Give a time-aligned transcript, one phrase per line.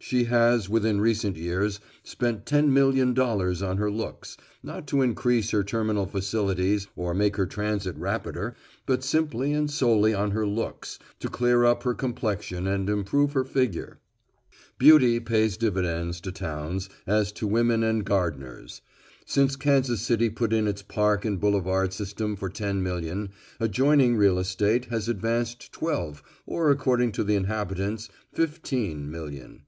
[0.00, 5.50] She has, within recent years, spent ten million dollars on her looks not to increase
[5.50, 8.54] her terminal facilities or make her transit rapider
[8.86, 13.42] but simply and solely on her looks, to clear up her complexion and improve her
[13.42, 13.98] figure.
[14.78, 18.80] Beauty pays dividends to towns, as to women and gardeners.
[19.26, 24.38] Since Kansas City put in its park and boulevard system for ten million, adjoining real
[24.38, 29.62] estate has advanced twelve, or according to the inhabitants, fifteen million.